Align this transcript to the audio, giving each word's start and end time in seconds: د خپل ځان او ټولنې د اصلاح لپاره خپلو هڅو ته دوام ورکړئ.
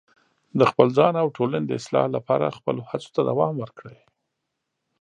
د 0.59 0.61
خپل 0.71 0.87
ځان 0.97 1.13
او 1.21 1.27
ټولنې 1.37 1.65
د 1.67 1.71
اصلاح 1.81 2.05
لپاره 2.15 2.55
خپلو 2.57 2.81
هڅو 2.89 3.09
ته 3.15 3.21
دوام 3.29 3.53
ورکړئ. 3.59 3.97